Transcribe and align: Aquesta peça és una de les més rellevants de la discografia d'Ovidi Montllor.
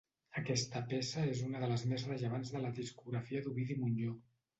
Aquesta 0.39 0.79
peça 0.93 1.25
és 1.33 1.43
una 1.47 1.61
de 1.63 1.69
les 1.71 1.83
més 1.91 2.05
rellevants 2.11 2.53
de 2.55 2.61
la 2.63 2.73
discografia 2.79 3.43
d'Ovidi 3.45 3.79
Montllor. 3.83 4.17